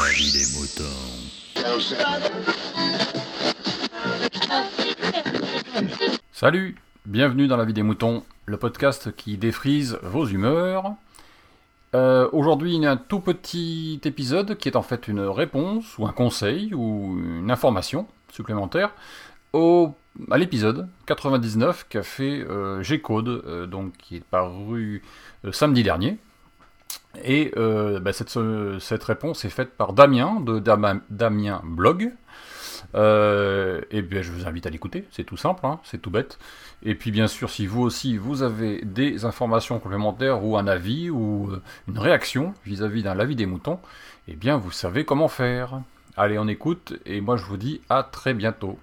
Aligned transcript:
La 0.00 0.10
vie 0.10 0.32
des 0.32 0.46
moutons. 0.58 0.84
Salut, 6.32 6.76
bienvenue 7.04 7.46
dans 7.46 7.58
la 7.58 7.64
vie 7.66 7.74
des 7.74 7.82
moutons, 7.82 8.24
le 8.46 8.56
podcast 8.56 9.14
qui 9.14 9.36
défrise 9.36 9.98
vos 10.02 10.26
humeurs. 10.26 10.94
Euh, 11.94 12.26
Aujourd'hui, 12.32 12.74
il 12.74 12.82
y 12.82 12.86
a 12.86 12.92
un 12.92 12.96
tout 12.96 13.20
petit 13.20 14.00
épisode 14.04 14.56
qui 14.56 14.68
est 14.68 14.76
en 14.76 14.82
fait 14.82 15.08
une 15.08 15.20
réponse 15.20 15.98
ou 15.98 16.06
un 16.06 16.12
conseil 16.12 16.72
ou 16.72 17.18
une 17.22 17.50
information 17.50 18.06
supplémentaire 18.32 18.92
au, 19.52 19.94
à 20.30 20.38
l'épisode 20.38 20.88
99 21.04 21.86
qu'a 21.90 22.02
fait 22.02 22.40
euh, 22.48 22.82
G-Code, 22.82 23.28
euh, 23.28 23.66
donc 23.66 23.92
qui 23.98 24.16
est 24.16 24.24
paru 24.24 25.02
samedi 25.52 25.82
dernier. 25.82 26.16
Et 27.24 27.52
euh, 27.56 28.00
bah, 28.00 28.12
cette, 28.12 28.36
cette 28.80 29.04
réponse 29.04 29.44
est 29.44 29.50
faite 29.50 29.76
par 29.76 29.92
Damien 29.92 30.40
de 30.40 30.58
Damien 31.10 31.60
Blog. 31.64 32.12
Euh, 32.94 33.80
et 33.90 34.02
bien, 34.02 34.22
je 34.22 34.32
vous 34.32 34.46
invite 34.46 34.66
à 34.66 34.70
l'écouter, 34.70 35.06
c'est 35.10 35.24
tout 35.24 35.36
simple, 35.36 35.64
hein, 35.64 35.80
c'est 35.84 36.00
tout 36.00 36.10
bête. 36.10 36.38
Et 36.82 36.94
puis, 36.94 37.10
bien 37.10 37.26
sûr, 37.26 37.50
si 37.50 37.66
vous 37.66 37.82
aussi 37.82 38.16
vous 38.16 38.42
avez 38.42 38.80
des 38.82 39.24
informations 39.24 39.78
complémentaires 39.78 40.44
ou 40.44 40.56
un 40.56 40.66
avis 40.66 41.10
ou 41.10 41.50
euh, 41.50 41.62
une 41.88 41.98
réaction 41.98 42.54
vis-à-vis 42.66 43.02
d'un 43.02 43.18
avis 43.18 43.36
des 43.36 43.46
moutons, 43.46 43.78
eh 44.28 44.34
bien, 44.34 44.56
vous 44.56 44.70
savez 44.72 45.04
comment 45.04 45.28
faire. 45.28 45.80
Allez, 46.16 46.38
on 46.38 46.48
écoute, 46.48 46.94
et 47.06 47.20
moi 47.22 47.36
je 47.36 47.44
vous 47.44 47.56
dis 47.56 47.80
à 47.88 48.02
très 48.02 48.34
bientôt. 48.34 48.78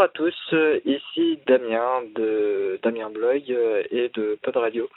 Bonjour 0.00 0.08
à 0.08 0.30
tous, 0.30 0.54
euh, 0.54 0.80
ici 0.86 1.38
Damien 1.46 2.00
de 2.14 2.80
Damien 2.82 3.10
Blog 3.10 3.42
euh, 3.50 3.82
et 3.90 4.08
de 4.08 4.38
Pod 4.42 4.56
Radio. 4.56 4.88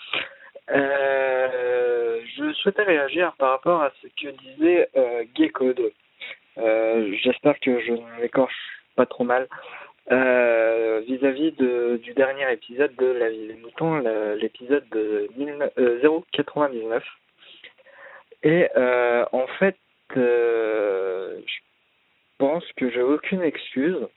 Euh, 0.72 2.22
je 2.38 2.54
souhaitais 2.54 2.84
réagir 2.84 3.34
par 3.38 3.50
rapport 3.50 3.82
à 3.82 3.92
ce 4.02 4.08
que 4.08 4.32
disait 4.32 4.88
euh, 4.96 5.26
Gaycode. 5.36 5.92
J'espère 6.56 7.60
que 7.60 7.82
je 7.82 7.92
ne 7.92 8.22
l'écorche 8.22 8.56
pas 8.96 9.06
trop 9.06 9.26
mal. 9.26 9.50
Vis-à-vis 10.10 11.52
du 11.52 12.14
dernier 12.14 12.50
épisode 12.54 12.96
de 12.96 13.08
La 13.08 13.30
vie 13.30 13.48
des 13.48 13.56
moutons, 13.56 13.98
l'épisode 14.36 14.88
de 14.94 15.28
19 15.36 15.70
euh, 15.80 16.22
099. 16.32 17.04
Et 18.44 18.70
en 18.78 19.48
fait, 19.60 19.76
je 20.16 21.42
pense 22.38 22.64
que 22.78 22.90
j'ai 22.90 23.02
aucune 23.02 23.42
excuse 23.42 24.08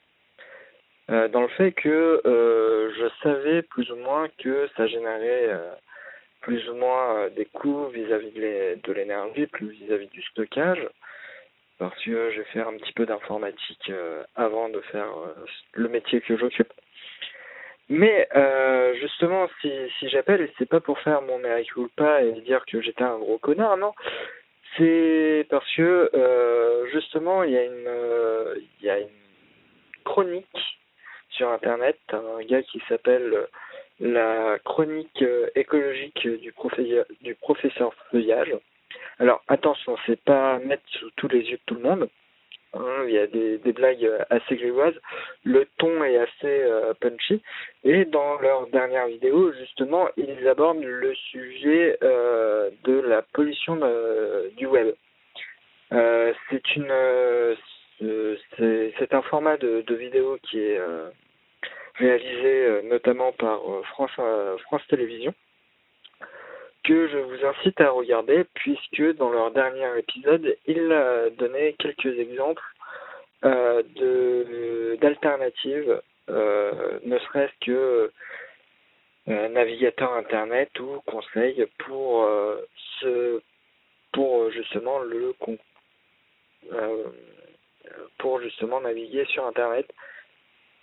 euh, 1.09 1.27
dans 1.29 1.41
le 1.41 1.47
fait 1.49 1.71
que 1.71 2.21
euh, 2.25 2.91
je 2.97 3.07
savais 3.23 3.61
plus 3.61 3.89
ou 3.91 3.95
moins 3.95 4.27
que 4.37 4.67
ça 4.75 4.87
générait 4.87 5.47
euh, 5.49 5.71
plus 6.41 6.67
ou 6.69 6.75
moins 6.75 7.17
euh, 7.17 7.29
des 7.29 7.45
coûts 7.45 7.87
vis-à-vis 7.87 8.31
de 8.31 8.41
l'é- 8.41 8.75
de 8.83 8.93
l'énergie, 8.93 9.47
plus 9.47 9.69
vis-à-vis 9.69 10.07
du 10.07 10.21
stockage, 10.23 10.85
parce 11.79 11.97
que 12.03 12.31
j'ai 12.31 12.43
fait 12.45 12.59
un 12.61 12.73
petit 12.77 12.91
peu 12.93 13.05
d'informatique 13.05 13.89
euh, 13.89 14.23
avant 14.35 14.67
de 14.69 14.81
faire 14.81 15.11
le 15.73 15.87
métier 15.87 16.21
que 16.21 16.37
j'occupe. 16.37 16.73
Mais 17.89 18.27
justement, 18.99 19.47
si, 19.61 19.71
si 19.97 20.09
j'appelle, 20.09 20.49
c'est 20.57 20.67
pas 20.67 20.81
pour 20.81 20.99
faire 20.99 21.21
mon 21.21 21.39
mea 21.39 21.63
culpa 21.63 22.21
et 22.21 22.33
dire 22.41 22.65
que 22.65 22.81
j'étais 22.81 23.03
un 23.03 23.17
gros 23.17 23.37
connard, 23.37 23.77
non. 23.77 23.93
C'est 24.75 25.47
parce 25.49 25.65
que 25.73 26.11
justement, 26.91 27.43
il 27.43 27.51
y 27.53 27.57
a 27.57 27.63
une, 27.63 27.89
il 28.81 28.85
y 28.85 28.89
a 28.89 28.99
une 28.99 29.07
chronique 30.03 30.45
sur 31.37 31.51
internet, 31.51 31.97
un 32.11 32.43
gars 32.43 32.63
qui 32.63 32.81
s'appelle 32.89 33.33
euh, 33.33 33.45
la 33.99 34.59
chronique 34.59 35.21
euh, 35.21 35.47
écologique 35.55 36.27
du, 36.27 36.51
professeur 36.51 37.05
du 37.21 37.35
professeur 37.35 37.93
Feuillage. 38.11 38.53
Alors 39.19 39.43
attention, 39.47 39.95
c'est 40.05 40.19
pas 40.19 40.59
mettre 40.59 40.83
sous 40.87 41.09
tous 41.15 41.27
les 41.27 41.41
yeux 41.41 41.57
de 41.57 41.61
tout 41.67 41.75
le 41.75 41.81
monde. 41.81 42.09
Hein, 42.73 43.05
il 43.07 43.13
y 43.13 43.19
a 43.19 43.27
des, 43.27 43.57
blagues 43.71 44.03
euh, 44.03 44.23
assez 44.29 44.55
grivoises, 44.55 44.99
le 45.43 45.67
ton 45.77 46.03
est 46.03 46.17
assez 46.17 46.65
punchy, 46.99 47.41
et 47.83 48.05
dans 48.05 48.39
leur 48.39 48.67
dernière 48.67 49.07
vidéo, 49.07 49.53
justement, 49.53 50.09
ils 50.17 50.47
abordent 50.47 50.83
le 50.83 51.13
sujet 51.15 51.97
de 52.01 52.99
la 52.99 53.21
pollution 53.21 53.79
du 54.57 54.65
web. 54.65 54.93
C'est 55.89 56.75
une, 56.75 56.93
c'est 58.57 59.13
un 59.13 59.21
format 59.23 59.57
de, 59.57 59.81
de 59.81 59.95
vidéo 59.95 60.37
qui 60.43 60.59
est 60.59 60.79
réalisé 61.97 62.65
euh, 62.65 62.81
notamment 62.83 63.31
par 63.33 63.59
euh, 63.69 63.81
France, 63.83 64.11
euh, 64.19 64.57
France 64.59 64.81
Télévisions, 64.87 65.33
que 66.83 67.07
je 67.07 67.17
vous 67.17 67.45
incite 67.45 67.81
à 67.81 67.89
regarder, 67.89 68.45
puisque 68.53 69.15
dans 69.17 69.29
leur 69.29 69.51
dernier 69.51 69.87
épisode, 69.97 70.55
ils 70.67 71.33
donnaient 71.37 71.73
quelques 71.73 72.17
exemples 72.17 72.63
euh, 73.43 73.83
d'alternatives, 75.01 76.01
euh, 76.29 76.99
ne 77.03 77.19
serait-ce 77.19 77.65
que 77.65 78.11
euh, 79.27 79.49
navigateur 79.49 80.13
internet 80.13 80.69
ou 80.79 81.01
conseil 81.05 81.65
pour 81.79 82.29
ce 83.01 83.41
pour 84.13 84.49
justement 84.51 84.99
le 84.99 85.35
pour 88.17 88.39
justement 88.39 88.79
naviguer 88.79 89.25
sur 89.25 89.45
internet 89.45 89.85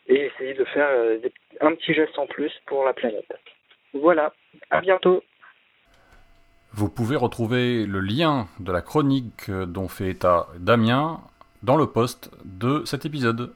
et 0.07 0.27
essayer 0.27 0.55
de 0.55 0.65
faire 0.67 0.89
euh, 0.89 1.19
un 1.61 1.75
petit 1.75 1.95
geste 1.95 2.19
en 2.19 2.27
plus 2.27 2.53
pour 2.67 2.85
la 2.85 2.93
planète. 2.93 3.33
Voilà, 3.93 4.33
à 4.71 4.81
bientôt. 4.81 5.23
Vous 6.73 6.89
pouvez 6.89 7.17
retrouver 7.17 7.87
le 7.87 8.01
lien 8.01 8.49
de 8.59 8.73
la 8.73 8.83
chronique 8.83 9.49
dont 9.49 9.87
fait 9.87 10.11
état 10.11 10.49
Damien 10.59 11.21
dans 11.63 11.77
le 11.77 11.87
post 11.87 12.31
de 12.45 12.83
cet 12.85 13.07
épisode. 13.07 13.53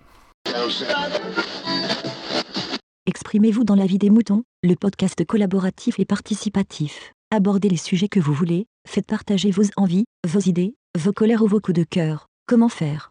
Exprimez-vous 3.07 3.65
dans 3.65 3.75
la 3.75 3.87
vie 3.87 3.99
des 3.99 4.11
moutons, 4.11 4.45
le 4.63 4.75
podcast 4.75 5.25
collaboratif 5.25 5.99
et 5.99 6.05
participatif. 6.05 7.13
Abordez 7.31 7.69
les 7.69 7.77
sujets 7.77 8.09
que 8.09 8.21
vous 8.21 8.33
voulez, 8.33 8.67
faites 8.87 9.07
partager 9.07 9.51
vos 9.51 9.65
envies, 9.77 10.05
vos 10.27 10.41
idées, 10.41 10.75
vos 10.97 11.13
colères 11.13 11.43
ou 11.43 11.47
vos 11.47 11.61
coups 11.61 11.79
de 11.79 11.85
cœur. 11.85 12.29
Comment 12.47 12.69
faire? 12.69 13.11